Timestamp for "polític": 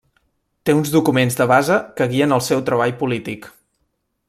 3.03-3.47